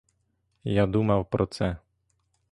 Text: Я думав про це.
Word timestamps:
Я 0.63 0.87
думав 0.87 1.29
про 1.29 1.45
це. 1.45 1.77